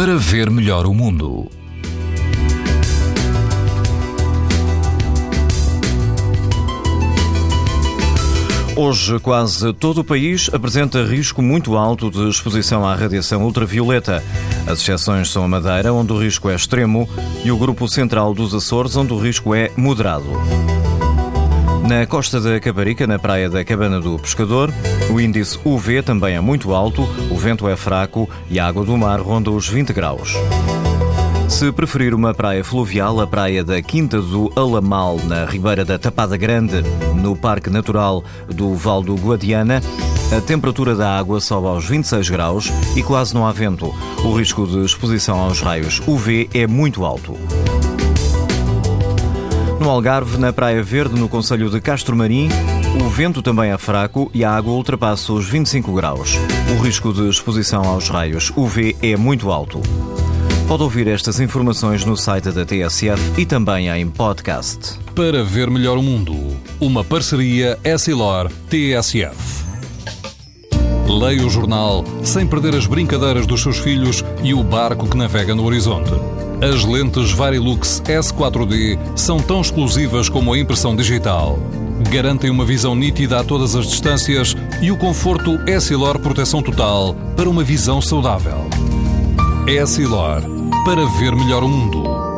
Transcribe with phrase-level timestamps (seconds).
[0.00, 1.46] para ver melhor o mundo.
[8.74, 14.24] Hoje, quase todo o país apresenta risco muito alto de exposição à radiação ultravioleta.
[14.66, 17.06] As exceções são a Madeira, onde o risco é extremo,
[17.44, 20.30] e o Grupo Central dos Açores, onde o risco é moderado.
[21.90, 24.72] Na costa da Caparica, na praia da Cabana do Pescador,
[25.12, 28.96] o índice UV também é muito alto, o vento é fraco e a água do
[28.96, 30.34] mar ronda os 20 graus.
[31.48, 36.36] Se preferir uma praia fluvial, a praia da Quinta do Alamal, na Ribeira da Tapada
[36.36, 36.80] Grande,
[37.16, 39.82] no Parque Natural do Val do Guadiana,
[40.30, 43.92] a temperatura da água sobe aos 26 graus e quase não há vento.
[44.24, 47.36] O risco de exposição aos raios UV é muito alto.
[49.80, 52.50] No Algarve, na Praia Verde, no Conselho de Castro Marim,
[53.02, 56.36] o vento também é fraco e a água ultrapassa os 25 graus.
[56.78, 59.80] O risco de exposição aos raios UV é muito alto.
[60.68, 64.98] Pode ouvir estas informações no site da TSF e também em podcast.
[65.14, 66.36] Para ver melhor o mundo,
[66.78, 69.64] uma parceria Essilor-TSF.
[71.08, 75.54] Leia o jornal sem perder as brincadeiras dos seus filhos e o barco que navega
[75.54, 76.12] no horizonte.
[76.62, 81.58] As lentes Varilux S4D são tão exclusivas como a impressão digital.
[82.10, 87.48] Garantem uma visão nítida a todas as distâncias e o conforto Essilor Proteção Total para
[87.48, 88.68] uma visão saudável.
[89.66, 90.42] Essilor
[90.84, 92.29] para ver melhor o mundo.